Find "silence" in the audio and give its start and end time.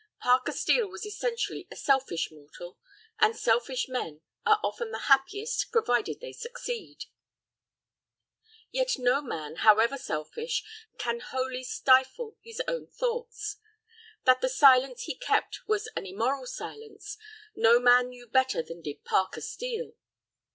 14.49-15.03, 16.47-17.15